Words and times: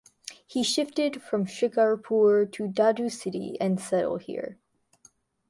He 0.47 0.63
shifted 0.63 1.21
from 1.21 1.45
Shikarpur 1.45 2.51
to 2.53 2.67
Dadu 2.67 3.11
city 3.11 3.55
and 3.61 3.79
settled 3.79 4.23
here. 4.23 4.57